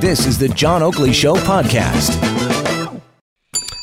[0.00, 2.14] This is the John Oakley Show podcast.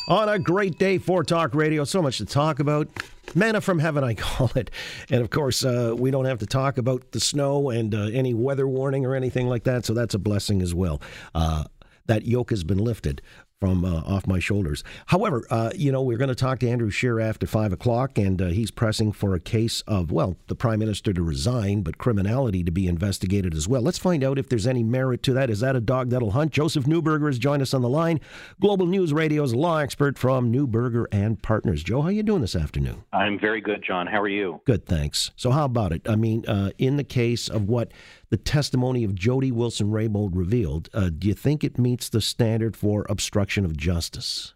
[0.08, 2.88] On a great day for talk radio, so much to talk about.
[3.34, 4.70] Manna from heaven, I call it.
[5.10, 8.32] And of course, uh, we don't have to talk about the snow and uh, any
[8.32, 11.02] weather warning or anything like that, so that's a blessing as well.
[11.34, 11.64] Uh,
[12.06, 13.20] that yoke has been lifted
[13.60, 14.84] from uh, off my shoulders.
[15.06, 18.40] However, uh, you know, we're going to talk to Andrew Scheer after five o'clock, and
[18.40, 22.62] uh, he's pressing for a case of, well, the prime minister to resign, but criminality
[22.62, 23.80] to be investigated as well.
[23.80, 25.48] Let's find out if there's any merit to that.
[25.48, 26.52] Is that a dog that'll hunt?
[26.52, 28.20] Joseph Neuberger has joined us on the line.
[28.60, 31.82] Global News Radio's law expert from Neuberger and Partners.
[31.82, 33.04] Joe, how are you doing this afternoon?
[33.14, 34.06] I'm very good, John.
[34.06, 34.60] How are you?
[34.66, 35.30] Good, thanks.
[35.34, 36.06] So, how about it?
[36.06, 37.90] I mean, uh, in the case of what
[38.28, 42.76] the testimony of Jody Wilson Raybould revealed, uh, do you think it meets the standard
[42.76, 44.54] for obstruction of justice?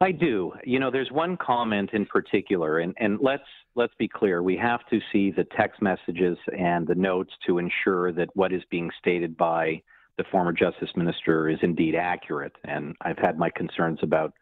[0.00, 0.52] I do.
[0.64, 4.42] You know, there's one comment in particular, and, and let's let's be clear.
[4.42, 8.62] We have to see the text messages and the notes to ensure that what is
[8.70, 9.82] being stated by
[10.16, 12.54] the former justice minister is indeed accurate.
[12.64, 14.32] And I've had my concerns about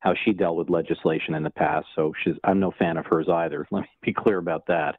[0.00, 2.12] how she dealt with legislation in the past, so
[2.44, 3.66] I'm no fan of hers either.
[3.72, 4.96] Let me be clear about that.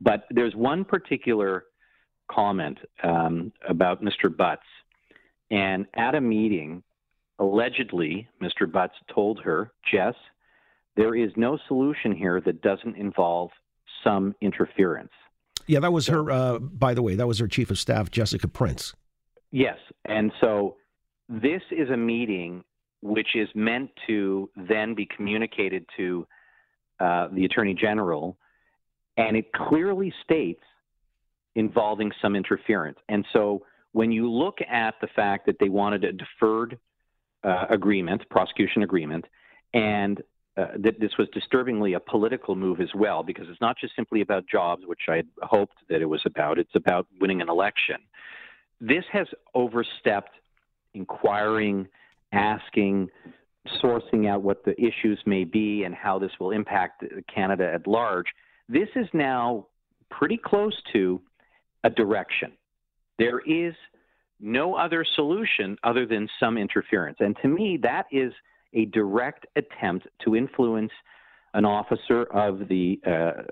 [0.00, 1.64] But there's one particular
[2.30, 4.34] comment um, about Mr.
[4.34, 4.62] Butts.
[5.50, 6.82] And at a meeting,
[7.38, 8.70] allegedly, Mr.
[8.70, 10.14] Butts told her, Jess,
[10.96, 13.50] there is no solution here that doesn't involve
[14.02, 15.10] some interference.
[15.66, 18.48] Yeah, that was her, uh, by the way, that was her chief of staff, Jessica
[18.48, 18.94] Prince.
[19.50, 19.78] Yes.
[20.04, 20.76] And so
[21.28, 22.64] this is a meeting
[23.00, 26.26] which is meant to then be communicated to
[27.00, 28.36] uh, the Attorney General.
[29.16, 30.62] And it clearly states
[31.54, 32.98] involving some interference.
[33.08, 36.78] And so when you look at the fact that they wanted a deferred
[37.44, 39.24] uh, agreement, prosecution agreement,
[39.72, 40.22] and
[40.56, 44.20] uh, that this was disturbingly a political move as well, because it's not just simply
[44.20, 47.96] about jobs, which I had hoped that it was about, it's about winning an election.
[48.80, 50.30] This has overstepped
[50.94, 51.88] inquiring,
[52.32, 53.08] asking,
[53.82, 58.26] sourcing out what the issues may be and how this will impact Canada at large.
[58.68, 59.66] This is now
[60.10, 61.20] pretty close to
[61.82, 62.52] a direction.
[63.18, 63.74] There is
[64.44, 67.16] no other solution other than some interference.
[67.20, 68.32] And to me, that is
[68.74, 70.92] a direct attempt to influence
[71.54, 73.42] an officer of the uh,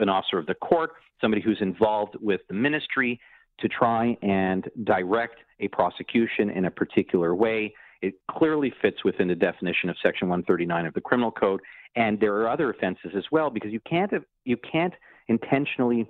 [0.00, 3.20] an officer of the court, somebody who's involved with the ministry,
[3.58, 7.74] to try and direct a prosecution in a particular way.
[8.00, 11.60] It clearly fits within the definition of Section 139 of the Criminal Code,
[11.96, 14.10] and there are other offenses as well because you can't
[14.44, 14.94] you can't
[15.28, 16.08] intentionally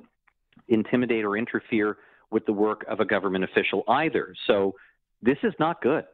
[0.68, 1.96] intimidate or interfere
[2.30, 4.34] with the work of a government official either.
[4.46, 4.74] So
[5.22, 6.04] this is not good.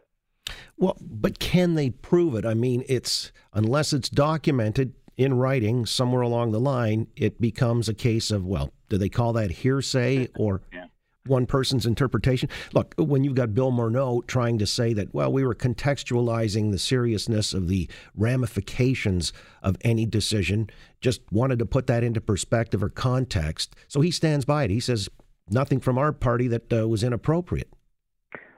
[0.76, 2.44] Well, but can they prove it?
[2.44, 7.94] I mean, it's unless it's documented in writing somewhere along the line, it becomes a
[7.94, 10.86] case of well, do they call that hearsay or yeah
[11.26, 12.48] one person's interpretation.
[12.72, 16.78] Look, when you've got Bill Morneau trying to say that, well, we were contextualizing the
[16.78, 22.88] seriousness of the ramifications of any decision, just wanted to put that into perspective or
[22.88, 23.74] context.
[23.88, 24.70] So he stands by it.
[24.70, 25.08] He says
[25.50, 27.68] nothing from our party that uh, was inappropriate.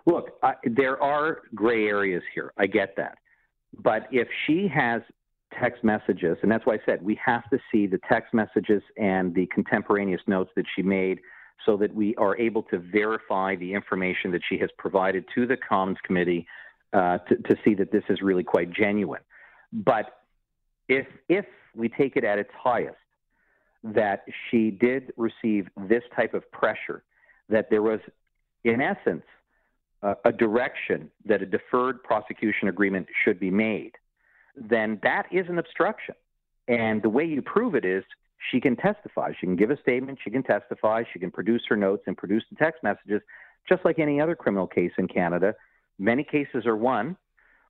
[0.06, 0.31] Look,
[0.65, 2.53] there are gray areas here.
[2.56, 3.19] I get that.
[3.82, 5.03] But if she has
[5.60, 9.34] text messages, and that's why I said we have to see the text messages and
[9.34, 11.19] the contemporaneous notes that she made
[11.66, 15.56] so that we are able to verify the information that she has provided to the
[15.56, 16.47] Commons Committee
[16.93, 19.21] uh, to, to see that this is really quite genuine.
[19.72, 20.21] But
[20.88, 21.44] if if
[21.75, 22.97] we take it at its highest,
[23.84, 27.05] that she did receive this type of pressure,
[27.49, 28.00] that there was,
[28.65, 29.25] in essence,
[30.03, 33.92] uh, a direction that a deferred prosecution agreement should be made,
[34.57, 36.15] then that is an obstruction.
[36.66, 38.04] And the way you prove it is
[38.51, 39.33] she can testify.
[39.39, 40.19] She can give a statement.
[40.22, 41.03] She can testify.
[41.13, 43.22] She can produce her notes and produce the text messages,
[43.69, 45.54] just like any other criminal case in Canada.
[45.98, 47.16] Many cases are won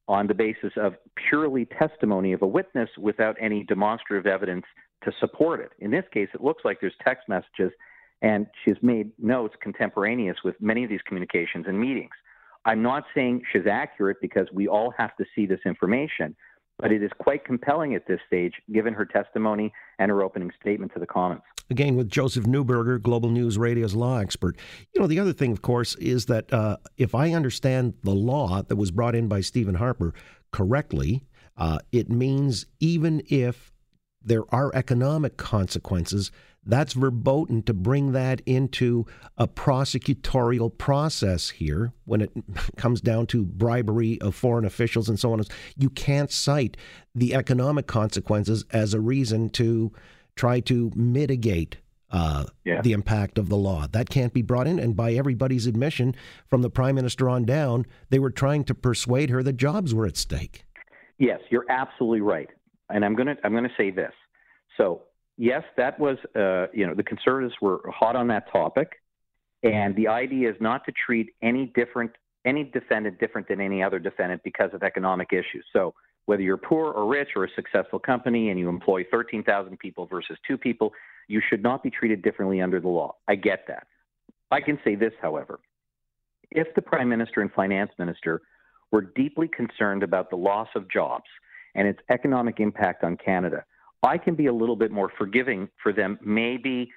[0.07, 0.95] on the basis of
[1.29, 4.65] purely testimony of a witness without any demonstrative evidence
[5.05, 5.71] to support it.
[5.79, 7.73] In this case, it looks like there's text messages,
[8.23, 12.11] and she's made notes contemporaneous with many of these communications and meetings.
[12.65, 16.37] I'm not saying she's accurate because we all have to see this information,
[16.79, 20.93] but it is quite compelling at this stage, given her testimony and her opening statement
[20.95, 21.43] to the Commons.
[21.71, 24.57] Again, with Joseph Neuberger, Global News Radio's law expert.
[24.95, 28.63] You know, the other thing, of course, is that uh, if I understand the law
[28.63, 30.15] that was brought in by Stephen Harper
[30.51, 31.25] correctly,
[31.57, 33.73] uh, it means even if
[34.29, 36.31] there are economic consequences,
[36.67, 39.07] that's verboten to bring that into
[39.39, 42.31] a prosecutorial process here when it
[42.77, 45.43] comes down to bribery of foreign officials and so on.
[45.77, 46.77] You can't cite
[47.15, 49.93] the economic consequences as a reason to
[50.37, 51.79] try to mitigate
[52.11, 52.81] uh, yeah.
[52.83, 53.87] the impact of the law.
[53.91, 54.79] That can't be brought in.
[54.79, 56.15] And by everybody's admission,
[56.49, 60.07] from the prime minister on down, they were trying to persuade her that jobs were
[60.07, 60.65] at stake.
[61.19, 62.49] Yes, you're absolutely right.
[62.91, 64.13] And I'm going to I'm to say this.
[64.77, 65.03] So
[65.37, 69.01] yes, that was, uh, you know, the conservatives were hot on that topic,
[69.63, 72.13] and the idea is not to treat any different,
[72.45, 75.65] any defendant different than any other defendant because of economic issues.
[75.73, 75.95] So
[76.27, 80.37] whether you're poor or rich or a successful company and you employ 13,000 people versus
[80.47, 80.93] two people,
[81.27, 83.15] you should not be treated differently under the law.
[83.27, 83.87] I get that.
[84.51, 85.59] I can say this, however.
[86.51, 88.43] If the prime minister and finance minister
[88.91, 91.25] were deeply concerned about the loss of jobs
[91.79, 93.65] and its economic impact on Canada,
[94.03, 96.91] I can be a little bit more forgiving for them maybe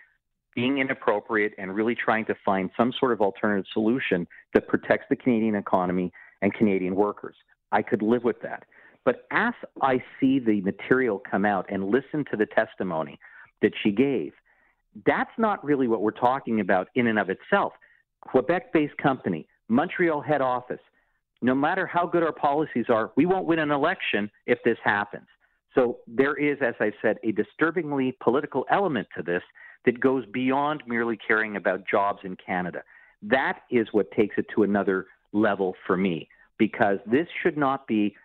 [0.55, 5.15] being inappropriate and really trying to find some sort of alternative solution that protects the
[5.15, 6.11] Canadian economy
[6.41, 7.35] and Canadian workers.
[7.71, 8.65] I could live with that.
[9.05, 13.19] But as I see the material come out and listen to the testimony
[13.61, 14.33] that she gave,
[15.05, 17.73] that's not really what we're talking about in and of itself.
[18.21, 20.81] Quebec based company, Montreal head office,
[21.41, 25.27] no matter how good our policies are, we won't win an election if this happens.
[25.73, 29.41] So there is, as I said, a disturbingly political element to this
[29.85, 32.83] that goes beyond merely caring about jobs in Canada.
[33.23, 36.27] That is what takes it to another level for me,
[36.57, 38.15] because this should not be,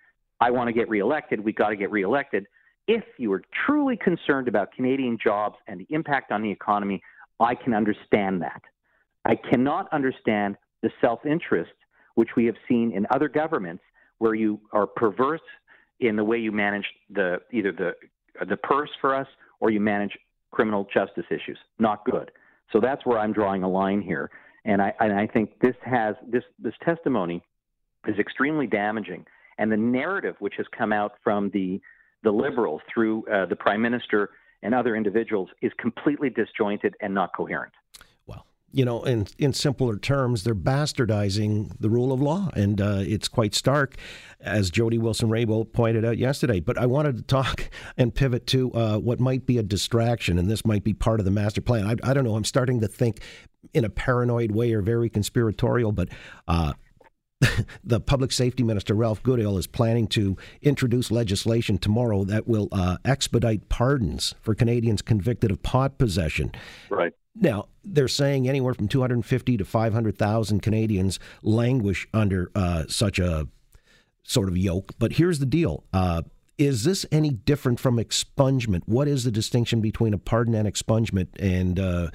[0.41, 2.47] I want to get reelected, we've got to get reelected.
[2.89, 7.01] If you are truly concerned about Canadian jobs and the impact on the economy,
[7.41, 8.62] I can understand that.
[9.25, 11.73] I cannot understand the self interest
[12.17, 13.85] which we have seen in other governments
[14.19, 15.41] where you are perverse
[16.01, 17.93] in the way you manage the either the
[18.47, 19.29] the purse for us
[19.61, 20.19] or you manage
[20.51, 21.59] criminal justice issues.
[21.79, 22.31] Not good.
[22.73, 24.31] So that's where I'm drawing a line here,
[24.65, 27.43] and I and I think this has this this testimony
[28.07, 29.25] is extremely damaging,
[29.59, 31.81] and the narrative which has come out from the
[32.23, 34.31] the liberals through uh, the prime minister
[34.62, 37.73] and other individuals is completely disjointed and not coherent
[38.76, 43.26] you know, in in simpler terms, they're bastardizing the rule of law, and uh, it's
[43.26, 43.96] quite stark,
[44.38, 46.61] as Jody Wilson-Raybould pointed out yesterday.
[46.61, 50.50] But I wanted to talk and pivot to uh, what might be a distraction, and
[50.50, 51.87] this might be part of the master plan.
[51.87, 52.37] I, I, don't know.
[52.37, 53.20] I'm starting to think
[53.73, 56.11] in a paranoid way or very conspiratorial, but.
[56.46, 56.75] Uh,
[57.84, 62.96] the public safety minister Ralph Goodale is planning to introduce legislation tomorrow that will uh,
[63.05, 66.50] expedite pardons for Canadians convicted of pot possession.
[66.88, 67.12] Right.
[67.38, 73.47] Now, they're saying anywhere from 250 to 500,000 Canadians languish under uh, such a
[74.23, 74.93] sort of yoke.
[74.99, 75.85] But here's the deal.
[75.93, 76.23] Uh,
[76.59, 78.83] is this any different from expungement?
[78.87, 81.29] What is the distinction between a pardon and expungement?
[81.38, 82.11] And uh,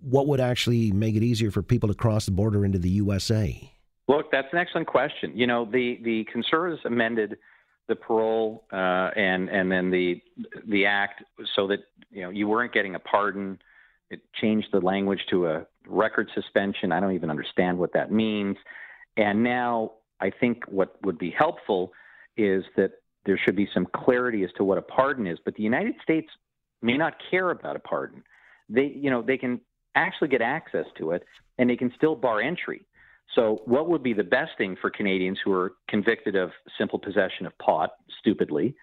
[0.00, 3.72] what would actually make it easier for people to cross the border into the USA?
[4.06, 5.32] Look, that's an excellent question.
[5.34, 7.38] You know, the, the Conservatives amended
[7.88, 10.22] the parole uh, and and then the
[10.66, 11.24] the act
[11.56, 11.78] so that
[12.10, 13.58] you know you weren't getting a pardon
[14.10, 16.92] it changed the language to a record suspension.
[16.92, 18.56] I don't even understand what that means.
[19.16, 21.92] And now I think what would be helpful
[22.36, 22.92] is that
[23.26, 25.38] there should be some clarity as to what a pardon is.
[25.44, 26.28] But the United States
[26.82, 28.22] may not care about a pardon.
[28.68, 29.60] They, you know, they can
[29.94, 31.24] actually get access to it,
[31.58, 32.86] and they can still bar entry.
[33.34, 37.44] So, what would be the best thing for Canadians who are convicted of simple possession
[37.46, 38.74] of pot, stupidly,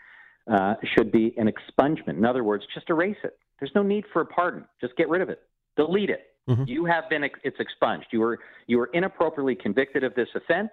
[0.52, 2.18] uh, should be an expungement.
[2.18, 3.38] In other words, just erase it.
[3.60, 4.66] There's no need for a pardon.
[4.82, 5.42] Just get rid of it.
[5.78, 6.28] Delete it.
[6.50, 6.64] Mm-hmm.
[6.68, 8.08] You have been it's expunged.
[8.12, 10.70] You were you were inappropriately convicted of this offense,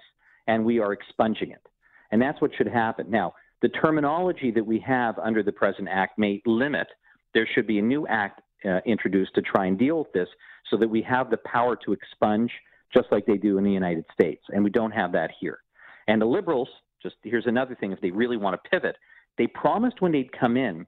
[0.47, 1.63] and we are expunging it.
[2.11, 3.11] And that's what should happen.
[3.11, 6.89] Now, the terminology that we have under the present act may limit.
[7.33, 10.29] There should be a new act uh, introduced to try and deal with this,
[10.71, 12.51] so that we have the power to expunge,
[12.93, 15.61] just like they do in the United States, and we don't have that here.
[16.07, 16.69] And the liberals,
[17.03, 18.97] just here's another thing: if they really want to pivot,
[19.39, 20.87] they promised when they'd come in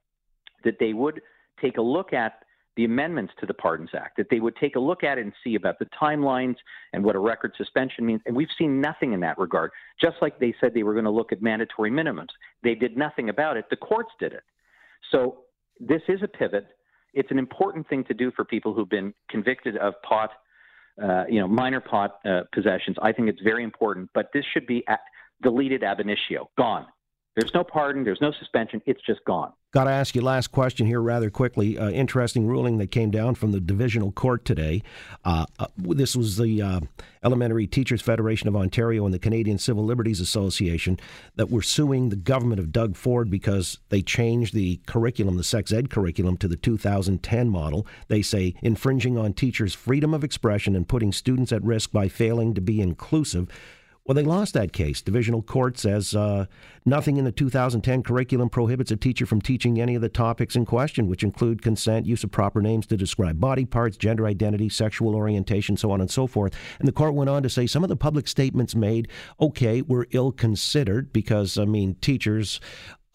[0.63, 1.21] that they would
[1.61, 2.39] take a look at
[2.75, 5.33] the amendments to the Pardons Act, that they would take a look at it and
[5.43, 6.55] see about the timelines
[6.91, 8.21] and what a record suspension means.
[8.25, 9.71] And we've seen nothing in that regard.
[10.01, 12.29] Just like they said they were going to look at mandatory minimums,
[12.63, 13.65] they did nothing about it.
[13.69, 14.43] The courts did it.
[15.11, 15.43] So
[15.79, 16.67] this is a pivot.
[17.13, 20.31] It's an important thing to do for people who've been convicted of pot,
[21.01, 22.97] uh, you know, minor pot uh, possessions.
[23.01, 24.83] I think it's very important, but this should be
[25.41, 26.87] deleted ab initio, gone.
[27.35, 29.51] There's no pardon, there's no suspension, it's just gone.
[29.73, 31.77] Got to ask you last question here rather quickly.
[31.77, 34.81] Uh, interesting ruling that came down from the divisional court today.
[35.25, 36.79] Uh, uh, this was the uh,
[37.25, 40.97] Elementary Teachers Federation of Ontario and the Canadian Civil Liberties Association
[41.35, 45.73] that were suing the government of Doug Ford because they changed the curriculum, the sex
[45.73, 47.85] ed curriculum, to the 2010 model.
[48.07, 52.53] They say infringing on teachers' freedom of expression and putting students at risk by failing
[52.53, 53.49] to be inclusive.
[54.05, 55.01] Well, they lost that case.
[55.01, 56.45] Divisional Court says uh,
[56.85, 60.63] nothing in the 2010 curriculum prohibits a teacher from teaching any of the topics in
[60.63, 65.15] question, which include consent, use of proper names to describe body parts, gender identity, sexual
[65.15, 66.53] orientation, so on and so forth.
[66.77, 69.07] And the court went on to say some of the public statements made,
[69.41, 72.61] okay, were ill considered because, I mean, teachers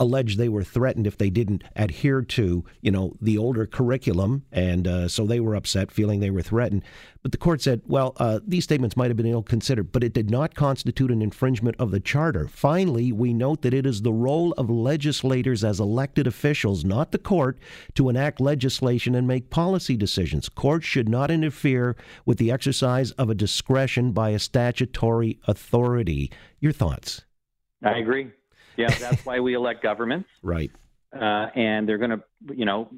[0.00, 4.88] alleged they were threatened if they didn't adhere to, you know, the older curriculum, and
[4.88, 6.82] uh, so they were upset, feeling they were threatened.
[7.22, 10.14] But the court said, well, uh, these statements might have been ill considered, but it
[10.14, 12.48] did not constitute an infringement of the charter.
[12.48, 17.18] Finally, we note that it is the role of legislators as elected officials, not the
[17.18, 17.58] court,
[17.94, 20.48] to enact legislation and make policy decisions.
[20.48, 26.32] Courts should not interfere with the exercise of a discretion by a statutory authority.
[26.58, 27.22] Your thoughts?
[27.84, 28.30] I agree.
[28.80, 30.28] Yeah, that's why we elect governments.
[30.42, 30.70] Right.
[31.12, 32.22] Uh, and they're going to,
[32.54, 32.88] you know,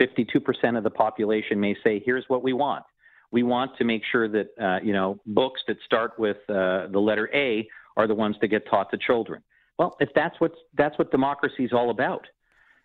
[0.00, 2.84] 52% of the population may say, here's what we want.
[3.32, 7.00] We want to make sure that, uh, you know, books that start with uh, the
[7.00, 9.42] letter A are the ones that get taught to children.
[9.78, 12.26] Well, if that's what that's what democracy is all about,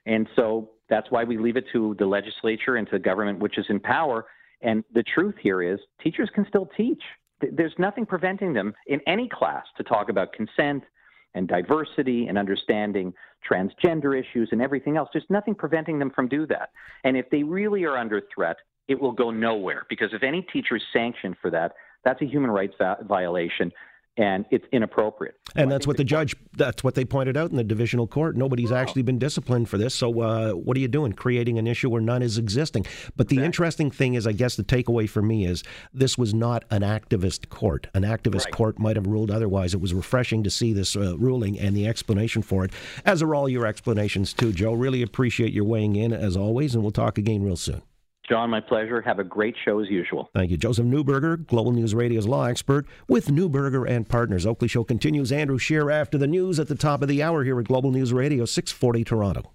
[0.06, 3.58] and so that's why we leave it to the legislature and to the government, which
[3.58, 4.26] is in power.
[4.62, 7.02] And the truth here is, teachers can still teach.
[7.52, 10.84] There's nothing preventing them in any class to talk about consent,
[11.36, 13.14] and diversity and understanding
[13.50, 15.10] transgender issues and everything else.
[15.12, 16.70] There's nothing preventing them from do that.
[17.04, 20.76] And if they really are under threat, it will go nowhere because if any teacher
[20.76, 21.74] is sanctioned for that,
[22.04, 22.76] that's a human rights
[23.08, 23.72] violation
[24.18, 25.36] and it's inappropriate.
[25.56, 28.36] And that's what the judge, that's what they pointed out in the divisional court.
[28.36, 28.78] Nobody's wow.
[28.78, 29.96] actually been disciplined for this.
[29.96, 31.14] So uh, what are you doing?
[31.14, 32.86] Creating an issue where none is existing.
[33.16, 33.46] But the exactly.
[33.46, 37.50] interesting thing is, I guess the takeaway for me is this was not an activist
[37.50, 37.88] court.
[37.94, 38.54] An activist right.
[38.54, 39.74] court might have ruled otherwise.
[39.74, 42.72] It was refreshing to see this uh, ruling and the explanation for it,
[43.06, 44.74] as are all your explanations too, Joe.
[44.74, 47.82] Really appreciate your weighing in as always, and we'll talk again real soon.
[48.28, 49.02] John, my pleasure.
[49.02, 50.30] Have a great show as usual.
[50.34, 50.58] Thank you.
[50.58, 54.46] Joseph Neuberger, Global News Radio's law expert with Neuberger and Partners.
[54.46, 55.32] Oakley Show continues.
[55.32, 58.14] Andrew Scheer after the news at the top of the hour here at Global News
[58.14, 59.52] Radio, 640 Toronto.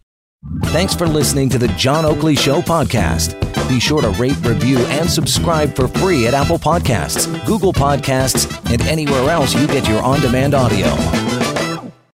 [0.66, 3.38] Thanks for listening to the John Oakley Show podcast.
[3.68, 8.80] Be sure to rate, review, and subscribe for free at Apple Podcasts, Google Podcasts, and
[8.82, 11.27] anywhere else you get your on demand audio.